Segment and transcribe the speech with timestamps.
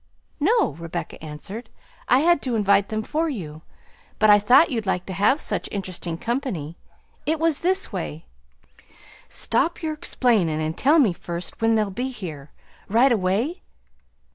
[0.39, 1.69] "No," Rebecca answered.
[2.07, 3.61] "I had to invite them for you;
[4.17, 6.75] but I thought you'd like to have such interesting company.
[7.27, 8.25] It was this way"
[9.29, 12.49] "Stop your explainin', and tell me first when they'll be here.
[12.89, 13.61] Right away?"